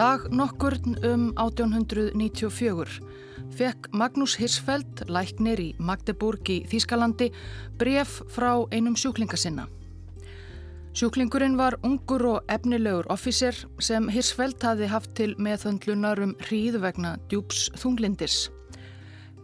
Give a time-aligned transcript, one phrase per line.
[0.00, 3.00] Dag nokkurn um 1894
[3.52, 7.26] fekk Magnús Hirsfeld, læknir í Magdeburg í Þýskalandi,
[7.76, 9.66] bref frá einum sjúklinga sinna.
[10.96, 17.18] Sjúklingurinn var ungur og efnilegur officer sem Hirsfeld hafi haft til meðhöndlunar um hríð vegna
[17.28, 18.38] djúps þunglindis.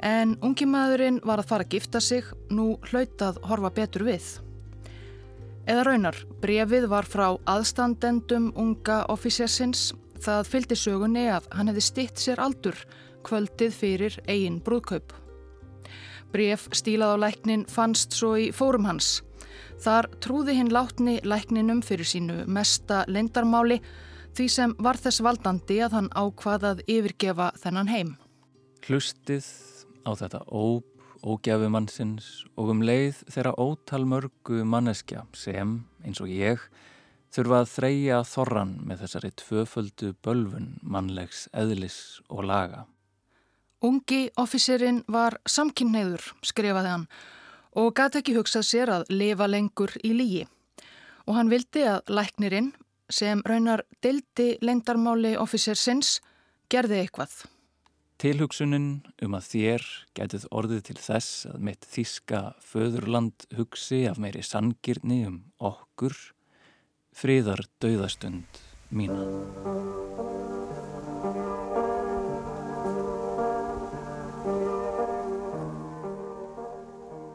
[0.00, 4.32] En ungi maðurinn var að fara að gifta sig, nú hlautað horfa betur við.
[5.68, 9.90] Eða raunar, brefið var frá aðstandendum unga officersins
[10.26, 12.74] Það fylgdi sögunni að hann hefði stitt sér aldur
[13.26, 15.12] kvöldið fyrir eigin brúðkaup.
[16.34, 19.20] Bref stílað á læknin fannst svo í fórum hans.
[19.78, 23.78] Þar trúði hinn látni lækninum fyrir sínu mesta lendarmáli
[24.34, 28.12] því sem var þess valdandi að hann ákvaðað yfirgefa þennan heim.
[28.82, 29.46] Hlustið
[30.02, 30.90] á þetta óp,
[31.22, 36.58] ógjafi mannsins og um leið þeirra ótalmörgu manneskja sem, eins og ég,
[37.36, 41.98] þurfa að þreja þorran með þessari tvöföldu bölfun mannlegs eðlis
[42.32, 42.86] og laga.
[43.84, 47.04] Ungi officerinn var samkynneiður, skrifaði hann,
[47.76, 50.46] og gæti ekki hugsað sér að lifa lengur í lígi.
[51.28, 52.72] Og hann vildi að læknirinn,
[53.12, 56.22] sem raunar dildi lendarmáli officersins,
[56.72, 57.44] gerði eitthvað.
[58.16, 59.84] Tilhugsunin um að þér
[60.16, 66.16] getið orðið til þess að mitt þíska föðurland hugsi af meiri sangirni um okkur
[67.16, 68.60] friðar dauðastund
[68.92, 69.22] mína.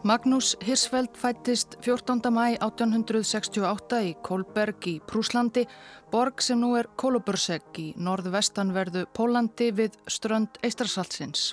[0.02, 2.32] Magnús Hirsfeld fættist 14.
[2.34, 5.68] mæ 1868 í Kolberg í Prúslandi,
[6.12, 11.52] borg sem nú er Kolubursegg í norðvestanverðu Pólandi við strönd Eistarsaltsins.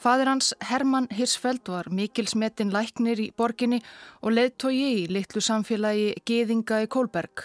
[0.00, 3.82] Fadir hans Hermann Hirsfeld var mikilsmetinn læknir í borginni
[4.24, 7.42] og leðtogi í litlu samfélagi Geðinga í Kólberg.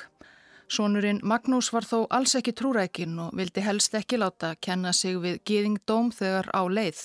[0.72, 5.42] Sónurinn Magnús var þó alls ekki trúrækin og vildi helst ekki láta kenna sig við
[5.44, 7.04] Geðingdóm þegar á leið.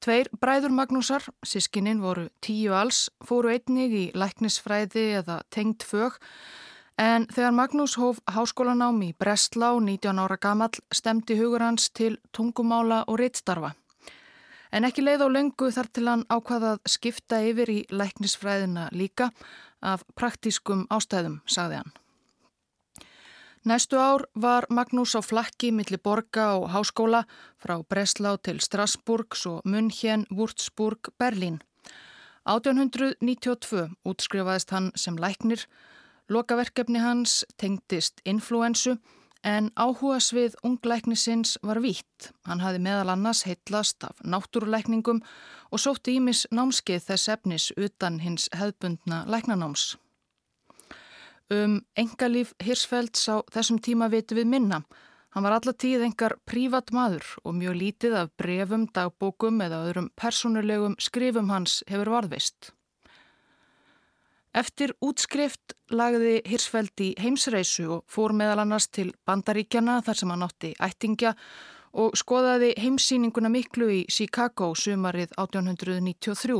[0.00, 6.16] Tveir bræður Magnúsar, sískininn voru tíu alls, fóru einnig í læknisfræði eða tengd fög
[6.96, 13.04] en þegar Magnús hóf háskólanám í Breslau 19 ára gamall stemdi hugur hans til tungumála
[13.04, 13.76] og reitt-starfa.
[14.76, 19.30] En ekki leið á löngu þar til hann ákvaðað skipta yfir í læknisfræðina líka
[19.80, 21.94] af praktískum ástæðum, sagði hann.
[23.66, 27.24] Næstu ár var Magnús á flakki millir borga og háskóla
[27.56, 31.62] frá Breslau til Strasburgs og München, Würzburg, Berlín.
[32.44, 35.64] 1892 útskrifaðist hann sem læknir,
[36.28, 38.98] lokaverkefni hans tengdist influensu
[39.46, 42.32] En áhuga svið ungleiknisins var vítt.
[42.48, 45.20] Hann hafi meðal annars heitlast af náttúruleikningum
[45.70, 49.94] og sótti ímis námskeið þess efnis utan hins hefbundna leiknanáms.
[51.46, 54.80] Um engalíf Hirsfelds á þessum tíma vitu við minna.
[55.30, 60.10] Hann var alla tíð engar prívat maður og mjög lítið af brefum, dagbókum eða öðrum
[60.18, 62.72] personulegum skrifum hans hefur varðvist.
[64.56, 70.44] Eftir útskrift lagði Hirsfeld í heimsreisu og fór meðal annars til Bandaríkjana þar sem hann
[70.46, 71.34] átti ættingja
[72.00, 76.56] og skoðaði heimsýninguna miklu í Chicago sumarið 1893.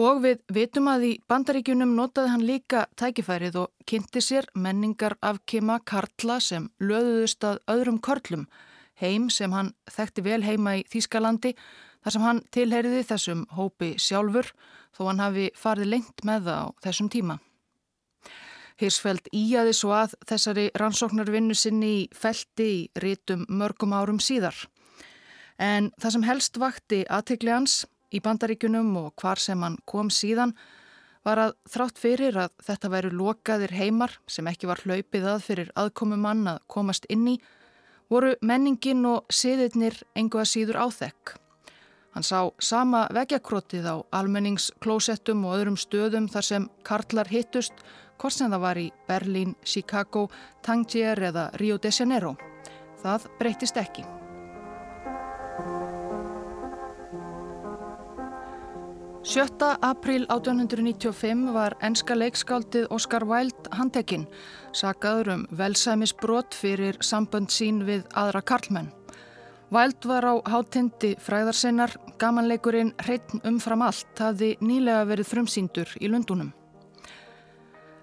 [0.00, 5.76] Og við vitum að í Bandaríkjunum notaði hann líka tækifærið og kynnti sér menningar afkima
[5.84, 8.48] Karla sem löðuðust að öðrum körlum,
[8.96, 11.52] heim sem hann þekkti vel heima í Þýskalandi
[12.00, 14.54] þar sem hann tilheriði þessum hópi sjálfur
[14.98, 17.38] þó hann hafi farið lengt með það á þessum tíma.
[18.78, 24.54] Hirsfeld íjaði svo að þessari rannsóknarvinnu sinni í felti í rítum mörgum árum síðar.
[25.58, 27.80] En það sem helst vakti aðtikli hans
[28.14, 30.54] í bandaríkunum og hvar sem hann kom síðan
[31.26, 35.72] var að þrátt fyrir að þetta væru lokaðir heimar sem ekki var hlaupið að fyrir
[35.78, 37.36] aðkomumann að komast inn í,
[38.08, 41.34] voru menningin og siðirnir engu að síður áþekk.
[42.16, 47.84] Hann sá sama veggjakrótið á almenningsklósettum og öðrum stöðum þar sem karlar hittust,
[48.18, 50.28] hvort sem það var í Berlín, Chicago,
[50.64, 52.36] Tangier eða Rio de Janeiro.
[53.02, 54.06] Það breytist ekki.
[59.28, 64.24] Sjötta april 1895 var enska leikskáldið Oscar Wilde handtekinn,
[64.72, 68.88] sagaður um velsæmisbrot fyrir sambönd sín við aðra karlmenn.
[69.68, 76.54] Væld var á hátindi fræðarsinnar, gamanleikurinn hreitn umfram allt hafði nýlega verið frumsýndur í Lundunum.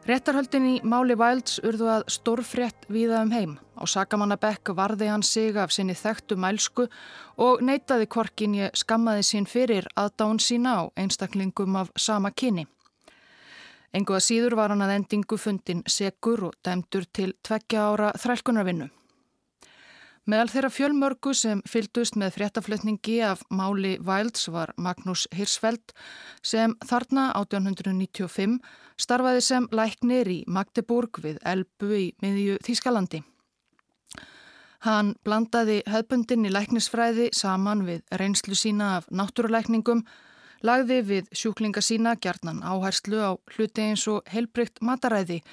[0.06, 3.56] Réttarhöldin í máli Vælds urðu að stórfrétt viða um heim.
[3.82, 6.86] Á Sakamannabekk varði hann sig af sinni þekktu mælsku
[7.42, 12.68] og neytaði kvorkin ég skammaði sín fyrir aðdán sína á einstaklingum af sama kyni.
[13.90, 18.92] Engu að síður var hann að endingu fundin segur og dæmdur til tveggja ára þrælkunarvinnu.
[20.26, 25.92] Meðal þeirra fjölmörgu sem fyldust með fréttaflutningi af máli Wilds var Magnús Hirsfeld
[26.42, 28.56] sem þarna 1895
[28.98, 33.20] starfaði sem læknir í Magdeburg við Elbu í miðju Þískalandi.
[34.86, 40.02] Hann blandaði höfbundin í læknisfræði saman við reynslu sína af náttúrulækningum,
[40.66, 45.44] lagði við sjúklinga sína gjarnan áherslu á hluti eins og heilbrygt mataræði,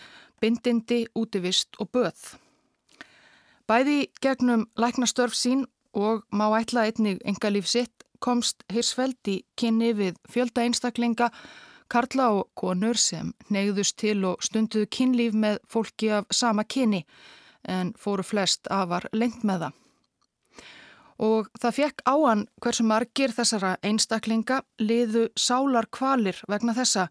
[0.40, 2.41] bindindi, útivist og böð.
[3.68, 10.16] Bæði gegnum læknastörf sín og má ætla einnig engalíf sitt komst Hirsfeld í kynni við
[10.30, 11.30] fjölda einstaklinga,
[11.90, 17.02] karla og konur sem neyðust til og stunduðu kynlíf með fólki af sama kynni
[17.68, 19.78] en fóru flest afar lengt með það.
[21.22, 27.08] Og það fekk á hann hversu margir þessara einstaklinga liðu sálar kvalir vegna þessa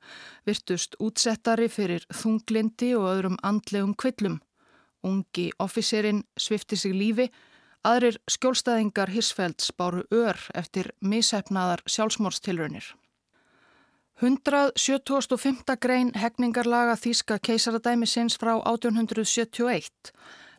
[0.47, 4.42] virtust útsettari fyrir þunglindi og öðrum andlegum kvillum.
[5.03, 7.30] Ungi officerinn svifti sig lífi,
[7.83, 12.86] aðrir skjólstæðingar Hirsfelds báru ör eftir mishefnaðar sjálfsmórstilraunir.
[14.21, 15.63] 175.
[15.81, 20.12] grein hegningarlaga Þíska keisaradæmisins frá 1871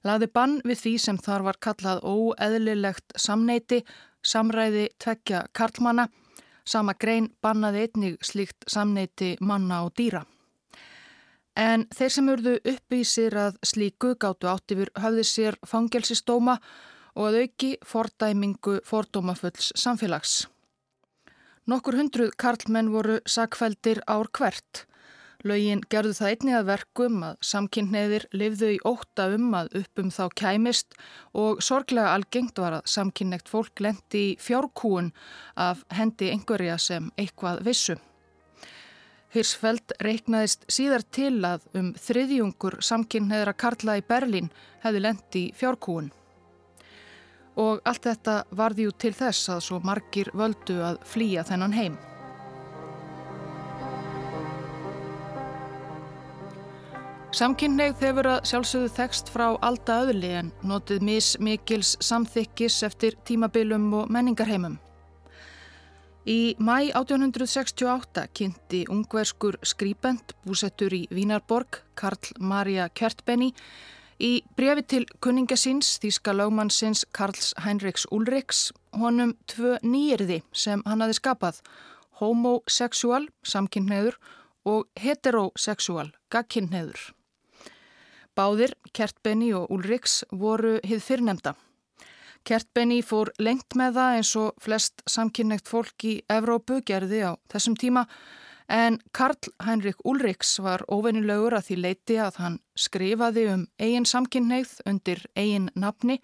[0.02, 3.82] laði bann við því sem þar var kallað óeðlilegt samneiti,
[4.22, 6.08] samræði tvekja karlmanna,
[6.64, 10.24] sama grein bannaði einnig slíkt samneiti manna og dýra.
[11.58, 16.56] En þeir sem urðu uppvísir að slíku gáttu átt yfir höfði sér fangelsistóma
[17.12, 20.46] og að auki fordæmingu fordómafulls samfélags.
[21.68, 24.86] Nokkur hundruð karlmenn voru sakveldir ár hvert.
[25.42, 30.22] Laugin gerðu það einnig að verkum að samkynneðir livðu í óta um að uppum þá
[30.38, 30.94] kæmist
[31.34, 35.10] og sorglega algengt var að samkynnegt fólk lendi í fjárkúun
[35.58, 37.98] af hendi einhverja sem eitthvað vissu.
[39.32, 44.50] Hirsfeld reiknaðist síðar til að um þriðjungur samkynneðra Karla í Berlín
[44.82, 46.10] hefði lendi fjárkúun.
[47.56, 51.96] Og allt þetta varði jú til þess að svo margir völdu að flýja þennan heim.
[57.32, 63.88] Samkynneið hefur að sjálfsögðu þekst frá alda öðli en notið mis mikils samþykkis eftir tímabilum
[63.96, 64.76] og menningarheimum.
[66.22, 73.48] Í mæ 1868 kynnti ungverskur skrýpend búsettur í Vínarborg, Karl Maria Kjartbenni,
[74.22, 81.18] í brefi til kunningasins, þýska lögmannsins Karls Heinrichs Ulriks, honum tvö nýjirði sem hann hafi
[81.18, 81.58] skapað,
[82.22, 84.14] homoseksual, samkynneður,
[84.62, 87.10] og heteroseksual, gagkynneður.
[88.38, 91.56] Báðir, Kjartbenni og Ulriks, voru hið fyrrnemda.
[92.44, 97.76] Kertbenni fór lengt með það eins og flest samkynnegt fólk í Evrópu gerði á þessum
[97.78, 98.06] tíma
[98.72, 104.78] en Karl Heinrich Ulriks var óvennilegur að því leiti að hann skrifaði um eigin samkynneigð
[104.88, 106.20] undir eigin nafni,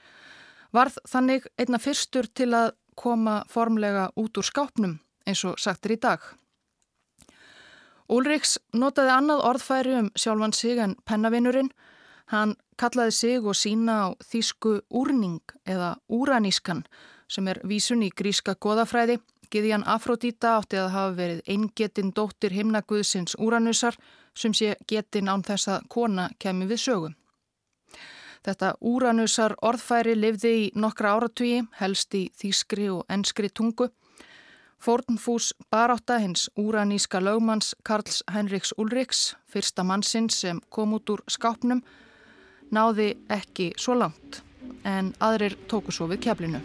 [0.73, 4.99] varð þannig einna fyrstur til að koma formlega út úr skápnum
[5.29, 6.23] eins og sagtir í dag.
[8.09, 11.69] Ulriks notaði annað orðfæri um sjálfan sig en pennavinurinn
[12.29, 16.85] Hann kallaði sig og sína á þýsku úrning eða úranískan
[17.29, 19.19] sem er vísun í gríska goðafræði.
[19.49, 23.97] Giðjan Afrodíta átti að hafa verið eingetinn dóttir himnaguðsins úranusar
[24.37, 27.15] sem sé getinn án þess að kona kemi við sögum.
[28.45, 33.89] Þetta úranusar orðfæri lifði í nokkra áratugi, helst í þýskri og enskri tungu.
[34.79, 41.83] Fórnfús barátta hins úraníska lögmanns Karls Henriks Ulriks, fyrsta mannsinn sem kom út úr skápnum,
[42.71, 44.43] náði ekki svo langt
[44.85, 46.61] en aðrir tóku svo við keflinu.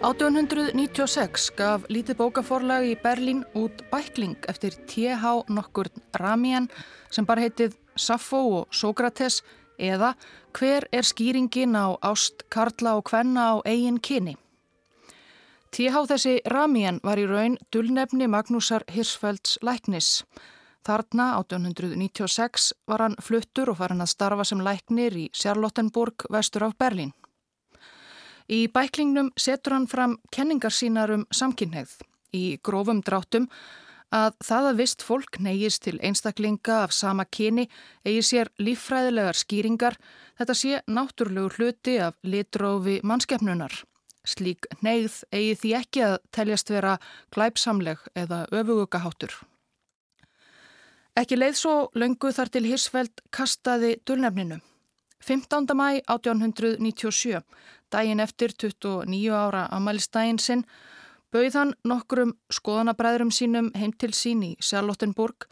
[0.00, 5.44] 1896 gaf lítið bókaforlag í Berlín út bækling eftir T.H.
[5.52, 6.70] nokkur Ramian
[7.12, 9.42] sem bara heitið Saffo og Sókrates
[9.76, 10.14] eða
[10.56, 14.38] Hver er skýringin á ást Karla og Kvenna á eigin kyni?
[15.70, 16.06] T.H.
[16.08, 20.24] þessi Ramian var í raun dullnefni Magnúsar Hirsfelds læknis
[20.86, 26.78] Þarna 1896 var hann fluttur og farin að starfa sem læknir í Charlottenburg vestur af
[26.80, 27.12] Berlín.
[28.50, 31.92] Í bæklingnum setur hann fram kenningar sínar um samkynneið
[32.34, 33.46] í grófum dráttum
[34.10, 37.68] að það að vist fólk neyjist til einstaklinga af sama kyni
[38.02, 39.98] eigi sér líffræðilegar skýringar
[40.40, 43.84] þetta sé náttúrlegu hluti af litrófi mannskeppnunar.
[44.26, 46.98] Slík neyð eigi því ekki að teljast vera
[47.34, 49.38] glæpsamleg eða öfugugaháttur.
[51.20, 54.56] Ekki leið svo löngu þar til Hirsfeld kastaði dulnefninu.
[55.20, 55.66] 15.
[55.76, 57.42] mæ 1897,
[57.92, 60.62] daginn eftir 29 ára amælistægin sinn,
[61.32, 65.44] bauð hann nokkrum skoðanabræðurum sínum heim til sín í Sjálfottenburg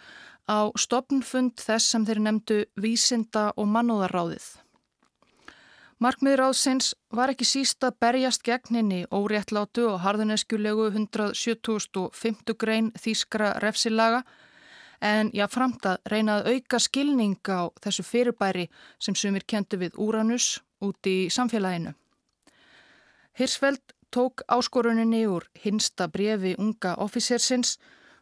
[0.49, 4.49] á stopnfund þess sem þeir nefndu vísinda og mannúðarráðið.
[6.01, 12.55] Markmiður áðsins var ekki síst að berjast gegn henni óréttlátu og harðuneskjulegu 175.
[12.57, 14.25] grein þýskra refsilaga
[15.01, 19.99] en já framt að reyna að auka skilninga á þessu fyrirbæri sem sumir kentu við
[19.99, 21.95] Úranus úti í samfélaginu.
[23.39, 27.77] Hirsfeld tók áskoruninni úr hinsta brefi unga officersins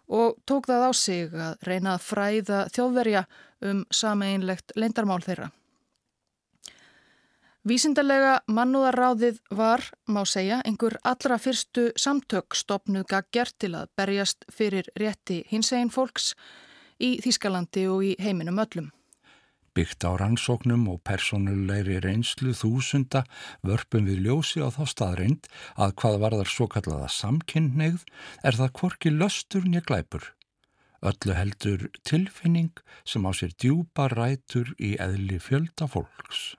[0.06, 3.22] og tók það á sig að reyna að fræða þjóðverja
[3.66, 5.50] um sameinlegt leindarmál þeirra.
[7.66, 14.86] Vísindarlega mannúðarráðið var, má segja, einhver allra fyrstu samtök stopnuð gaggjart til að berjast fyrir
[14.94, 16.34] rétti hinsegin fólks
[17.02, 18.92] í Þískalandi og í heiminum öllum.
[19.76, 23.26] Byggt á rannsóknum og personulegri reynslu þúsunda
[23.60, 28.06] vörpum við ljósi á þá staðreind að hvað varðar svo kallaða samkynneigð
[28.40, 30.32] er það kvorki löstur nýja glæpur.
[31.04, 32.72] Öllu heldur tilfinning
[33.04, 36.56] sem á sér djúpa rætur í eðli fjölda fólks.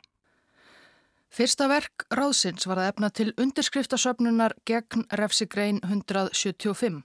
[1.34, 7.02] Fyrsta verk ráðsins var að efna til undirskriftasöfnunar gegn refsigrein 175.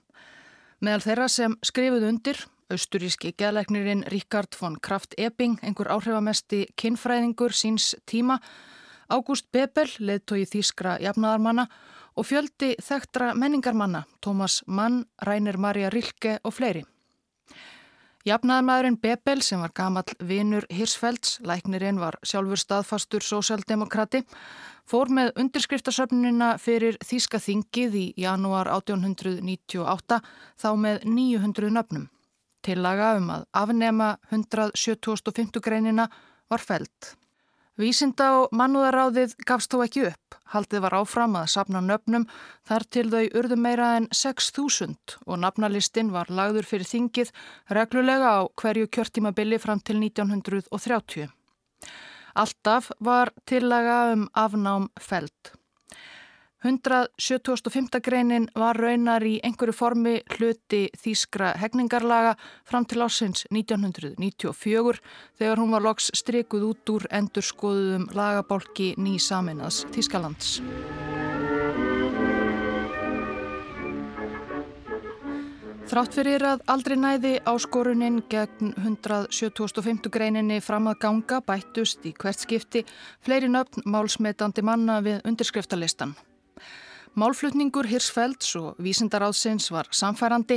[0.83, 2.39] Meðal þeirra sem skrifuð undir
[2.71, 8.39] Austuríski geðleiknirinn Ríkard von Kraft-Epping, einhver áhrifamesti kinnfræðingur síns tíma,
[9.11, 11.67] Ágúst Bebel, leðtói þýskra jafnaðarmanna
[12.15, 16.85] og fjöldi þekktra menningarmanna, Tómas Mann, Rænir Marja Rilke og fleiri.
[18.23, 24.21] Jafnaðarmadurinn Bebel sem var gamal vinur Hirsfelds, læknirinn var sjálfur staðfastur sósjaldemokrati,
[24.87, 30.21] fór með undirskriftasöfnunina fyrir Þíska þingið í janúar 1898
[30.55, 32.07] þá með 900 nöfnum.
[32.63, 35.59] Tillaga um að afnema 175.
[35.63, 36.07] greinina
[36.49, 37.13] var fælt.
[37.79, 40.37] Vísinda og mannúðaráðið gafst þó ekki upp.
[40.53, 42.27] Haldið var áfram að sapna nöfnum
[42.69, 47.31] þar til þau urðu meira en 6.000 og nafnalistinn var lagður fyrir þingið
[47.73, 51.33] reglulega á hverju kjörtímabili fram til 1930.
[52.37, 55.57] Alltaf var tillaga um afnám fælt.
[56.63, 57.99] 175.
[58.03, 65.03] greinin var raunar í einhverju formi hluti þýskra hegningarlaga fram til ásins 1994
[65.39, 70.61] þegar hún var loks strikuð út úr endurskoðuðum lagabálki ný saminnaðs Þýskalands.
[75.83, 80.07] Þrátt fyrir að aldrei næði áskoruninn gegn 175.
[80.09, 82.87] greininni fram að ganga bættust í hvert skipti
[83.21, 86.15] fleiri nöfn málsmetandi manna við undirskriftalistan.
[87.13, 90.55] Málflutningur Hirsfelds og vísindaráðsins var samfærandi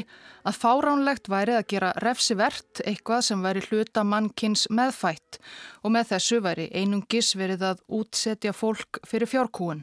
[0.48, 5.36] að fáránlegt væri að gera refsivert eitthvað sem væri hluta mannkins meðfætt
[5.84, 9.82] og með þessu væri einungis verið að útsetja fólk fyrir fjárkúun.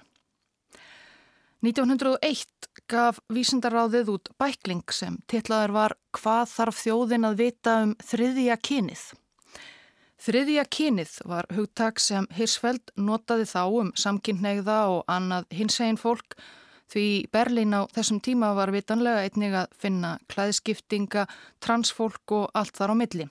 [1.61, 8.57] 1901 gaf vísindaráðið út bækling sem titlaður var Hvað þarf þjóðin að vita um þriðja
[8.65, 9.05] kynið?
[10.23, 16.33] Þriðja kynið var hugtak sem Hirsfeld notaði þá um samkynneigða og annað hinsegin fólk
[16.91, 21.27] Því Berlín á þessum tíma var vitanlega einnig að finna klæðskiptinga,
[21.63, 23.29] transfólk og allt þar á milli.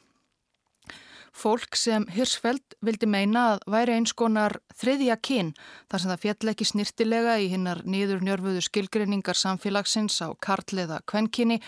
[1.33, 5.55] Fólk sem Hirsfeld vildi meina að væri eins konar þriðja kyn
[5.89, 11.63] þar sem það fjall ekki snirtilega í hinnar nýður njörfuðu skilgreiningar samfélagsins á kartleða kvenkinni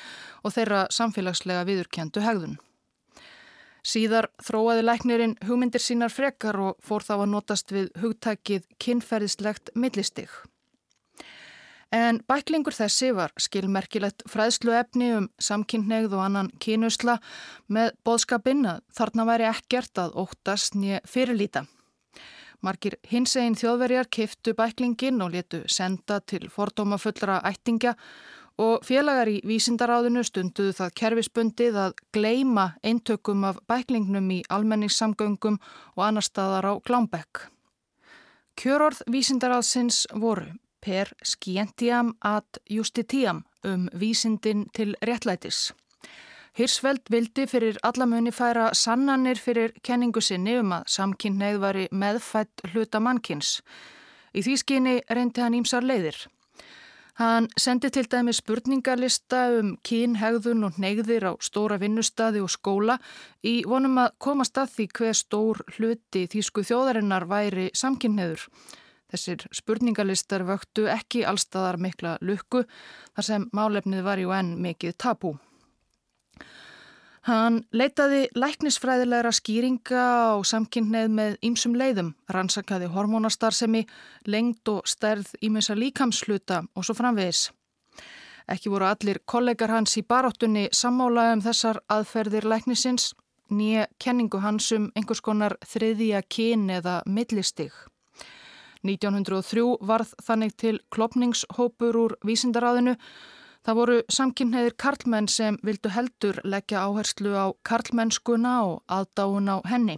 [0.44, 2.58] og þeirra samfélagslega viðurkjöndu hegðun.
[3.84, 10.28] Síðar þróaði læknirinn hugmyndir sínar frekar og fór þá að notast við hugtækið kynferðislegt millistig.
[11.94, 17.20] En bæklingur þessi var skilmerkilegt fræðsluefni um samkynneigð og annan kynusla
[17.70, 21.68] með boðskapinn að þarna væri ekkert að óttast nýja fyrirlíta.
[22.66, 27.94] Markir hins einn þjóðverjar kiftu bæklingin og letu senda til fordómafullra ættingja
[28.58, 35.60] og félagar í vísindaráðinu stunduðu það kerfisbundið að gleima eintökum af bæklingnum í almenningssamgöngum
[35.94, 37.46] og annar staðar á Glámbekk.
[38.58, 40.50] Kjörorð vísindaráðsins voru
[40.84, 45.72] per scientiam ad justitiam um vísindin til réttlætis.
[46.54, 53.00] Hirsveld vildi fyrir allamunni færa sannanir fyrir kenningu sinni um að samkynneið væri meðfætt hluta
[53.00, 53.56] mannkins.
[54.34, 56.20] Í því skyni reyndi hann ímsar leiðir.
[57.14, 62.98] Hann sendi til dæmi spurningarlista um kín, hegðun og neyðir á stóra vinnustadi og skóla
[63.42, 68.48] í vonum að komast að því hver stór hluti þýsku þjóðarinnar væri samkynneiður.
[69.14, 72.64] Þessir spurningalistar vöktu ekki allstaðar mikla lukku
[73.14, 75.36] þar sem málefnið var ju enn mikið tabú.
[77.24, 80.02] Hann leitaði læknisfræðilegra skýringa
[80.34, 83.84] á samkynneið með ýmsum leiðum, rannsakaði hormónastarsemi,
[84.26, 87.46] lengd og stærð ímessa líkamsluta og svo framvegis.
[88.50, 93.12] Ekki voru allir kollegar hans í baráttunni sammála um þessar aðferðir læknisins,
[93.48, 97.72] nýja kenningu hans um einhvers konar þriðja kyn eða millistig.
[98.84, 102.96] 1903 varð þannig til klopningshópur úr vísindaráðinu.
[103.64, 109.96] Það voru samkynneðir karlmenn sem vildu heldur leggja áherslu á karlmennskuna og aðdáun á henni.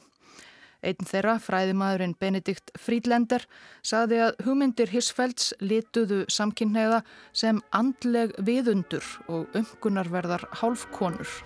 [0.86, 3.42] Einn þeirra, fræðimaðurinn Benedikt Frídlender,
[3.82, 7.02] saði að hugmyndir Hirsfelds lituðu samkynneiða
[7.34, 11.40] sem andleg viðundur og umgunarverðar hálfkonur.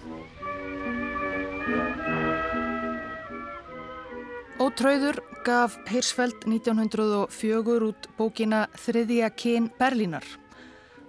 [4.61, 10.27] Ótrauður gaf Hirsfeld 1904 út bókina Þriðja kyn Berlínar.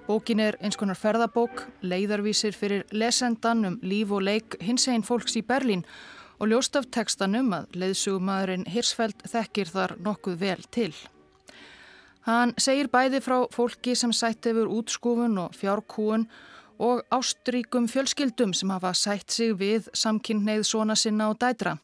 [0.07, 5.35] Bókin er eins konar ferðabók, leiðarvísir fyrir lesendan um líf og leik hins einn fólks
[5.35, 5.83] í Berlín
[6.39, 10.95] og ljóst af tekstanum að leiðsugumæðurinn Hirsfeld þekkir þar nokkuð vel til.
[12.23, 16.29] Hann segir bæði frá fólki sem sætt hefur útskúfun og fjárkúun
[16.79, 21.81] og ástríkum fjölskyldum sem hafa sætt sig við samkynneið svona sinna og dætra.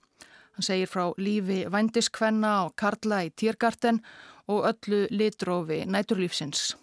[0.57, 4.01] Hann segir frá lífi vændiskvenna og karla í týrgarten
[4.49, 6.73] og öllu litrófi næturlífsins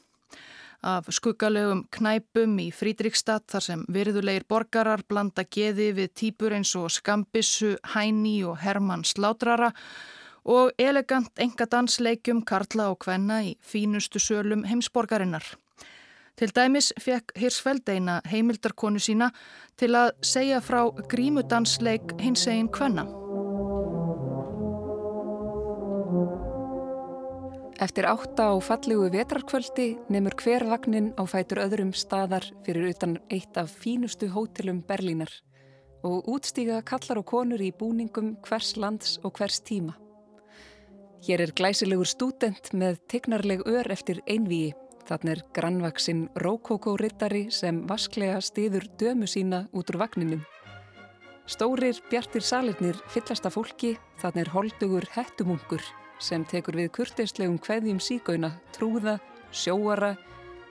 [0.84, 6.92] af skuggalegum knæpum í Frídrikstad þar sem virðulegir borgarar blanda geði við týpur eins og
[6.92, 9.72] Skambissu, Hæni og Hermann Slátrara
[10.44, 15.44] og elegant enga dansleikjum Karla og Kvenna í fínustu sölum heimsborgarinnar.
[16.36, 19.30] Til dæmis fekk Hirsfeld eina heimildarkonu sína
[19.80, 23.23] til að segja frá grímudansleik hins egin Kvenna.
[27.82, 33.56] Eftir átta á fallegu vetrarkvöldi nefnur hver vagnin á fætur öðrum staðar fyrir utan eitt
[33.58, 35.32] af fínustu hótelum Berlínar
[36.06, 39.96] og útstíga kallar og konur í búningum hvers lands og hvers tíma.
[41.26, 44.74] Hér er glæsilegur stúdent með tegnarleg ör eftir einvíi.
[45.08, 50.46] Þann er grannvaksinn Rókókó-rittari sem vasklega stiður dömu sína út úr vagninum.
[51.46, 55.82] Stórir, bjartir salirnir fyllasta fólki, þann er holdugur hettumungur
[56.24, 59.18] sem tekur við kurteislegum kveðjum síkauna, trúða,
[59.52, 60.14] sjóara,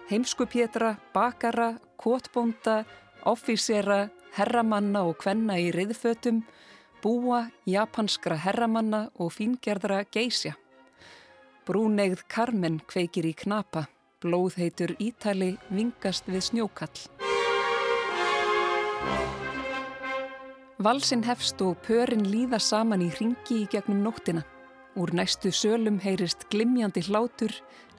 [0.09, 2.83] heimskupétra, bakara, kótbónda,
[3.29, 6.41] offísera, herramanna og kvenna í riðfötum,
[7.03, 10.55] búa, japanskra herramanna og fíngerðra geysja.
[11.67, 13.85] Brúneigð Carmen kveikir í knapa,
[14.23, 17.05] blóðheitur Ítali vingast við snjókall.
[20.83, 24.43] Valsinn hefst og pörin líða saman í ringi í gegnum nóttina.
[24.93, 27.53] Úr næstu sölum heyrist glimjandi hlátur,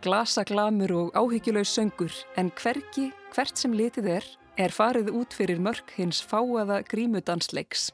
[0.05, 5.91] glasaglamur og áhyggjulegs söngur en hverki, hvert sem litið er, er farið út fyrir mörg
[5.97, 7.89] hins fáaða grímudansleiks.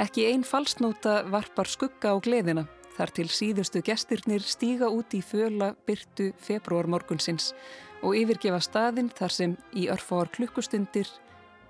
[0.00, 2.64] Ekki einn falsnóta varpar skugga á gleðina
[2.96, 7.52] þar til síðustu gestirnir stíga út í föla byrtu februarmorgunsins
[8.00, 11.10] og yfirgefa staðinn þar sem í örfáar klukkustundir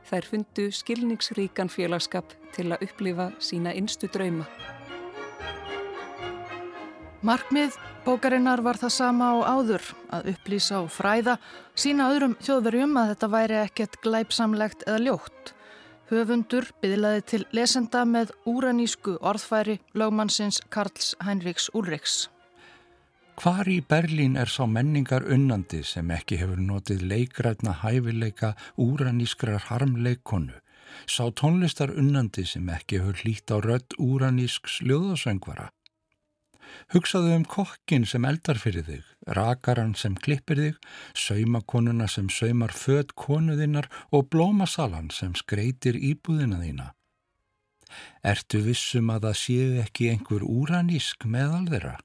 [0.09, 4.47] þær fundu skilningsríkan félagskap til að upplifa sína innstu drauma.
[7.19, 9.83] Markmið bókarinnar var það sama á áður
[10.15, 11.35] að upplýsa og fræða
[11.75, 15.51] sína öðrum þjóðverjum að þetta væri ekkert glæpsamlegt eða ljótt.
[16.13, 22.29] Höfundur byðlaði til lesenda með úranísku orðfæri lögmannsins Karls Heinrichs Ulrichs.
[23.43, 30.55] Hvar í Berlín er sá menningar unnandi sem ekki hefur notið leikrætna hæfileika úranískrar harmleikonu?
[31.07, 35.69] Sá tónlistar unnandi sem ekki hefur hlýtt á rött úranísks ljóðasöngvara?
[36.95, 39.07] Hugsaðu um kokkin sem eldar fyrir þig,
[39.39, 40.77] rakaran sem klippir þig,
[41.15, 46.93] saumakonuna sem saumar född konuðinnar og blómasalan sem skreitir íbúðina þína.
[48.27, 51.97] Ertu vissum að það séu ekki einhver úranísk meðal þeirra?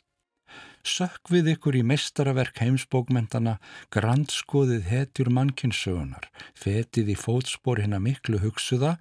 [0.84, 3.56] Sökk við ykkur í mestaraverk heimsbókmentana,
[3.96, 6.28] grandskoðið hetjur mannkinsögunar,
[6.60, 8.98] fetið í fótspor hinn að miklu hugsuða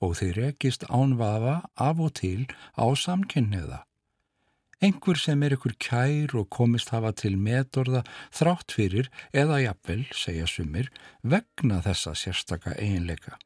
[0.00, 3.85] og þeir rekist ánvafa af og til á samkynniða.
[4.84, 8.02] Engur sem er ykkur kær og komist hafa til metorða
[8.36, 10.90] þrátt fyrir eða jafnvel, segja sumir,
[11.24, 13.38] vegna þessa sérstaka eiginleika.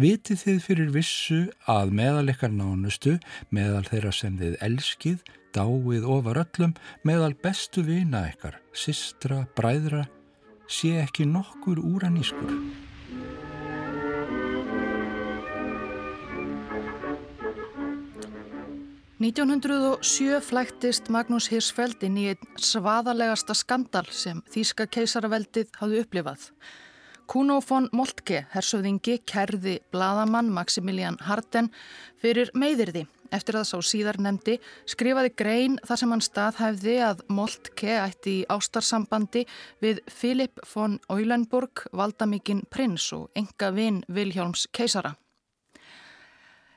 [0.00, 3.18] Vitið þið fyrir vissu að meðal ykkar nánustu,
[3.52, 5.20] meðal þeirra sem þið elskið,
[5.52, 6.72] dáið ofar öllum,
[7.04, 10.06] meðal bestu vina ykkar, sistra, bræðra,
[10.64, 12.56] sé ekki nokkur úranískur.
[19.22, 26.48] 1907 flæktist Magnús Hirsfeld inn í einn svaðalegasta skandal sem Þíska keisaraveldið hafði upplifað.
[27.30, 31.70] Kuno von Moltke, hersöðingi, kerði bladamann Maximilian Harden
[32.18, 34.58] fyrir meiðirði eftir að sá síðar nefndi,
[34.90, 39.46] skrifaði grein þar sem hann staðhæfði að Moltke ætti í ástarsambandi
[39.84, 45.14] við Filip von Eulenburg, valdamikinn prins og enga vinn Vilhjálms keisara.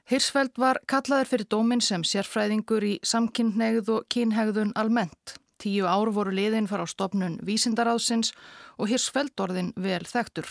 [0.05, 5.33] Hirsfeld var kallaður fyrir dóminn sem sérfræðingur í samkynneigð og kynhegðun almennt.
[5.57, 8.29] Tíu ár voru liðin fara á stopnun vísindaráðsins
[8.77, 10.45] og Hirsfeld orðin vel þektur.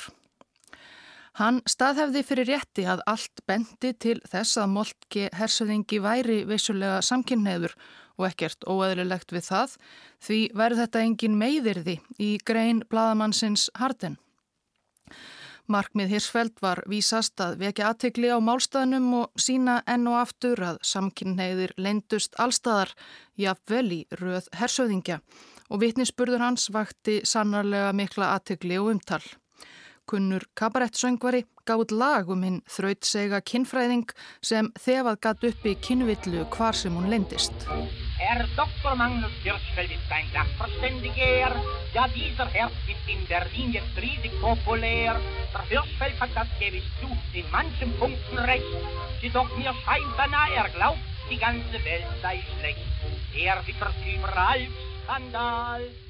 [1.38, 7.76] Hann staðhefði fyrir rétti að allt bendi til þess að Moltke hersöðingi væri vissulega samkynneður
[8.18, 9.78] og ekkert óeðlilegt við það
[10.26, 14.18] því verð þetta engin meiðirði í grein bladamannsins Harden.
[15.64, 20.80] Markmið Hirsfeld var vísast að vekja aðtegli á málstæðnum og sína enn og aftur að
[20.84, 22.92] samkynneiðir leindust allstæðar,
[23.40, 25.22] jafnvel í röð hersöðingja
[25.72, 29.22] og vitnisspurður hans vakti sannarlega mikla aðtegli og umtal.
[30.04, 34.10] Kunnur kabarettsöngvari gáð lag um hinn þrautsega kinnfræðing
[34.44, 37.64] sem þefað gatt upp í kinnvillu hvar sem hún leindist.
[38.18, 38.94] Herr Dr.
[39.00, 41.56] Magnus Hirschfeld ist ein Sachverständiger.
[41.94, 45.20] Ja, dieser Herr ist in Berlin jetzt riesig populär.
[45.54, 48.76] Der Hirschfeld hat das gewiss zu, in manchen Punkten recht.
[49.22, 52.84] Jedoch mir scheint beinahe, er glaubt, die ganze Welt sei schlecht.
[53.34, 54.68] Er wittert überall
[55.04, 56.03] Skandal.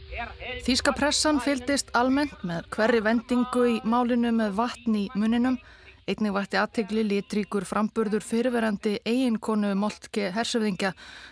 [0.65, 5.59] Þíska pressan fylgdist almennt með hverri vendingu í málinu með vatn í muninum
[6.05, 10.91] Einnig vætti aðtegli litríkur framburður fyrirverandi eiginkonu Moltke hersöfðingja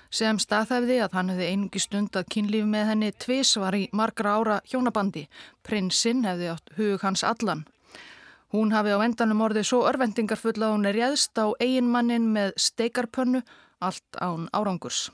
[0.09, 4.59] sem staðhæfði að hann hefði einungi stund að kynlíf með henni tvísvar í margra ára
[4.73, 5.27] hjónabandi.
[5.61, 7.67] Prinsinn hefði átt hug hans allan.
[8.57, 13.45] Hún hafi á endanum orðið svo örvendingarfull að hún er jæðst á eiginmannin með steikarpönnu
[13.85, 15.11] allt án árangurs.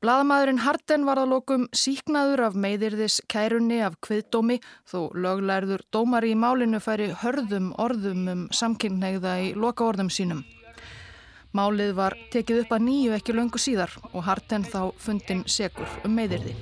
[0.00, 4.54] Blaðamæðurinn Harden var að lokum síknaður af meðirðis kærunni af kviðdómi
[4.88, 10.40] þó löglærður dómari í málinu færi hörðum orðum um samkynneiða í loka orðum sínum.
[11.52, 16.16] Málið var tekið upp að nýju ekki löngu síðar og Harden þá fundin segur um
[16.16, 16.56] meðirði.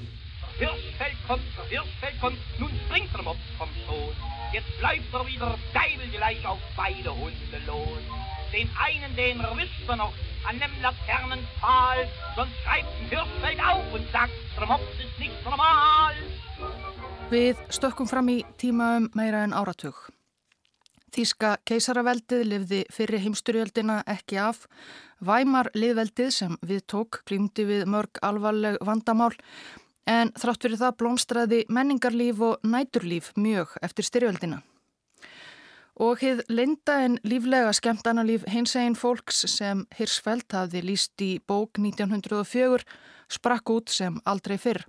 [8.52, 10.14] Den einen, den erwischt er noch
[10.48, 16.14] an dem Laternenpfahl, sonst schreibt ein Hirschfeld auf und sagt, der Mops ist nicht normal.
[17.28, 19.98] Við stökkum fram í tíma um meira en áratug.
[21.12, 24.64] Þíska keisaraveldið lifði fyrir heimsturjöldina ekki af.
[25.20, 29.34] Væmar liðveldið sem við tók glýmdi við mörg alvarleg vandamál
[30.08, 34.62] en þrátt fyrir það blómstræði menningarlíf og næturlíf mjög eftir styrjöldina.
[35.98, 42.84] Og hið linda en líflega skemmtanalíf hinsegin fólks sem Hirsfeld hafði líst í bók 1904
[43.34, 44.84] sprakk út sem aldrei fyrr.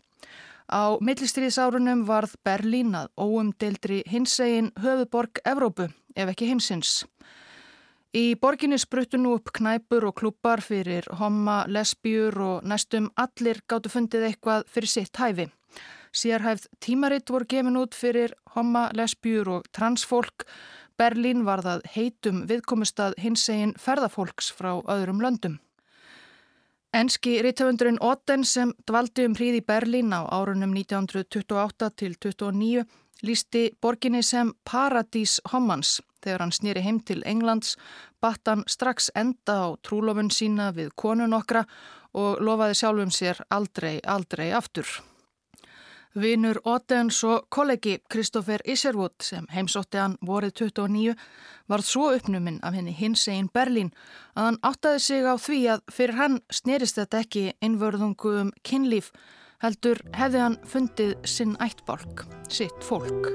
[0.69, 6.99] Á millistriðsárunum varð Berlín að óumdeildri hinsegin höfuborg Evrópu, ef ekki heimsins.
[8.13, 13.89] Í borginni spruttu nú upp knæpur og klúpar fyrir homma, lesbjur og næstum allir gáttu
[13.89, 15.49] fundið eitthvað fyrir sitt hæfi.
[16.13, 20.45] Sérhæfð tímaritt voru gefin út fyrir homma, lesbjur og transfólk
[20.99, 25.59] Berlín var það heitum viðkomustad hinsegin ferðafólks frá öðrum löndum.
[26.93, 32.83] Enski rítöfundurinn Otten sem dvaldi um hríð í Berlín á árunum 1928 til 1929
[33.21, 35.99] lísti borginni sem Paradís Hommans.
[36.23, 37.75] Þegar hann snýri heim til Englands
[38.21, 41.63] batt hann strax enda á trúlofun sína við konun okkra
[42.13, 44.87] og lofaði sjálfum sér aldrei, aldrei aftur.
[46.17, 51.13] Vinur Ottens og kollegi Kristófer Isherwood sem heimsótti hann vorið 29
[51.69, 53.91] varð svo uppnuminn af henni hins einn Berlín
[54.33, 59.11] að hann áttaði sig á því að fyrir hann snerist þetta ekki innvörðungu um kynlíf
[59.61, 63.29] heldur hefði hann fundið sinn ættbálk, sitt fólk.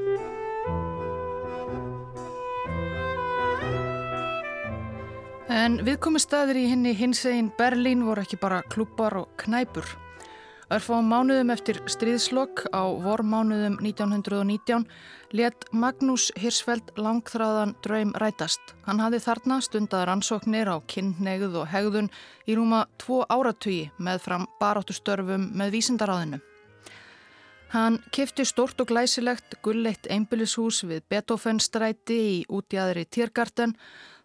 [5.55, 9.87] En viðkomi staðir í henni hins einn Berlín voru ekki bara klúpar og knæpur.
[10.73, 14.87] Örfá mánuðum eftir stríðslokk á vormánuðum 1919
[15.37, 18.73] let Magnús Hirsfeld langþráðan draum rætast.
[18.87, 22.09] Hann hafði þarna stundar ansóknir á kynneigð og hegðun
[22.49, 26.41] í rúma tvo áratugi með fram baráttustörfum með vísindaráðinu.
[27.75, 33.77] Hann kifti stort og glæsilegt gulleitt einbillishús við Beethovenstræti í útjæðri Tiergarten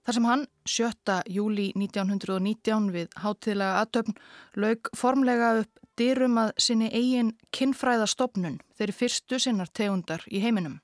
[0.05, 1.19] þar sem hann 7.
[1.33, 4.15] júli 1919 við hátilega aðtöfn
[4.55, 10.79] laug formlega upp dyrum að sinni eigin kinnfræðastofnun þeirri fyrstu sinnar tegundar í heiminum.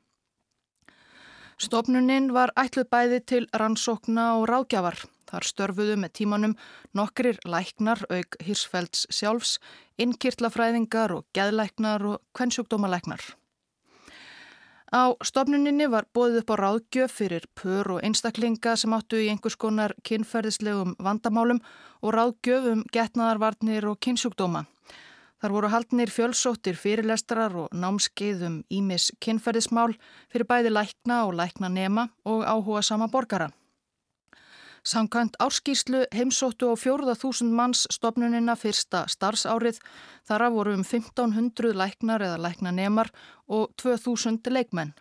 [1.55, 4.97] Stofnuninn var ætluð bæði til rannsókna og ráðgjafar.
[5.25, 6.57] Þar störfuðu með tímanum
[6.93, 9.55] nokkrir læknar auk Hirsfelds sjálfs,
[9.97, 13.23] innkirtlafræðingar og geðlæknar og kvennsjúkdómalæknar.
[14.95, 19.57] Á stofnuninni var bóðið upp á ráðgjöf fyrir pör og einstaklinga sem áttu í einhvers
[19.57, 21.63] konar kynferðislegum vandamálum
[22.03, 24.67] og ráðgjöf um getnaðarvarnir og kynsjúkdóma.
[25.41, 29.97] Þar voru haldnir fjölsóttir fyrirlestrar og námskeiðum ímis kynferðismál
[30.31, 33.49] fyrir bæði lækna og lækna nema og áhuga sama borgara.
[34.85, 39.79] Samkvæmt árskýrslu heimsóttu á fjórða þúsund manns stopnunina fyrsta starfsárið
[40.29, 43.09] þar að voru um 1500 læknar eða læknanemar
[43.49, 44.93] og 2000 leikmenn.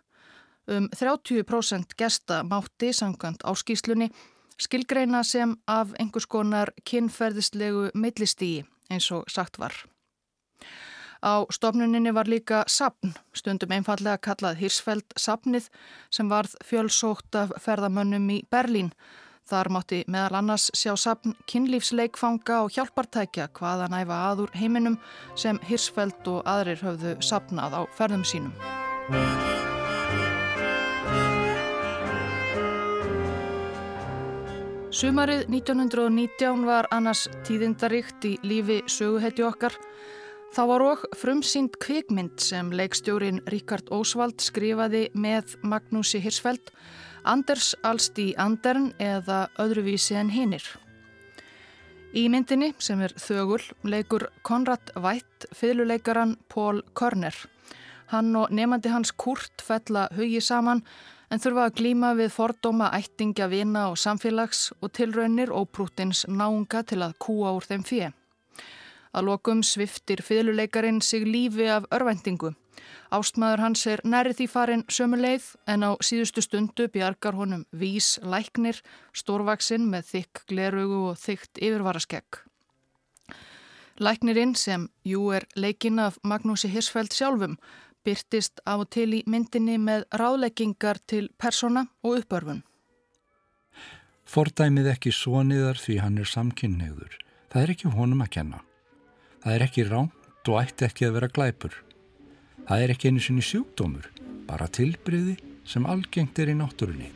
[0.66, 4.08] Um 30% gesta mátti samkvæmt árskýrslunni
[4.56, 9.74] skilgreina sem af einhvers konar kynferðislegu millistígi eins og sagt var.
[11.24, 15.70] Á stofnuninni var líka sapn, stundum einfallega kallað Hirsfeld sapnið
[16.10, 18.92] sem varð fjölsótt af ferðamönnum í Berlín
[19.44, 24.94] Þar mátti meðal annars sjá sapn kynlífsleikfanga og hjálpartækja hvaða næfa aður heiminum
[25.36, 28.54] sem Hirsfeld og aðrir höfðu sapnað á ferðum sínum.
[34.94, 39.76] Sumarið 1919 var annars tíðindaríkt í lífi söguhetju okkar.
[40.54, 46.70] Þá var okk frumsýnd kvikmynd sem leikstjórin Ríkard Ósvald skrifaði með Magnúsi Hirsfeld
[47.26, 50.62] Anders alst í Andern eða öðruvísi en hinnir.
[52.14, 57.34] Í myndinni, sem er þögul, leikur Konrad Vætt fyrirleikaran Pól Körner.
[58.14, 60.84] Hann og nefandi hans Kurt fell að hugi saman
[61.34, 66.84] en þurfa að glíma við fordóma ættingja vina og samfélags og tilraunir og brútins náunga
[66.86, 68.14] til að kúa úr þeim fjö.
[69.14, 72.54] Að lokum sviftir fyrirleikarin sig lífi af örvendingu
[73.14, 78.16] Ástmaður hans er nærið því farin sömu leið en á síðustu stundu bjargar honum vís
[78.22, 78.80] læknir,
[79.14, 82.40] stórvaksinn með þykk glerugu og þykt yfirvaraskegg.
[84.02, 87.58] Læknirinn sem jú er leikinn af Magnúsi Hirsfeld sjálfum
[88.04, 92.64] byrtist af og til í myndinni með ráðleggingar til persóna og uppörfun.
[94.26, 97.18] Fordæmið ekki svoniðar því hann er samkynniður.
[97.52, 98.64] Það er ekki honum að kenna.
[99.44, 101.74] Það er ekki ránt og ætti ekki að vera glæpur.
[102.64, 104.06] Það er ekki einu sinni sjúkdómur,
[104.48, 105.34] bara tilbriði
[105.68, 107.10] sem algengt er í náttúrunni.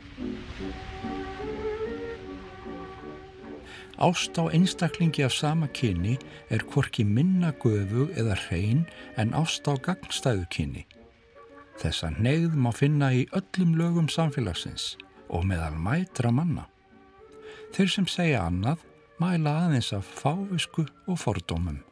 [3.97, 6.19] Ást á einstaklingi af sama kyni
[6.53, 8.85] er hvorki minna göfu eða hrein
[9.17, 10.85] en ást á gagnstæðu kyni.
[11.81, 14.93] Þessa neyð má finna í öllum lögum samfélagsins
[15.33, 16.69] og meðal mætra manna.
[17.73, 18.85] Þeir sem segja annað
[19.17, 21.88] mæla aðeins af fávisku og fordómum.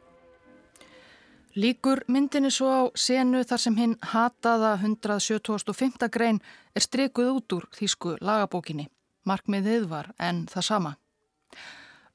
[1.56, 6.08] Líkur myndinni svo á senu þar sem hinn hataða 175.
[6.12, 6.40] grein
[6.76, 8.88] er strekuð út úr þýsku lagabókinni.
[9.24, 10.92] Markmiðið var en það sama.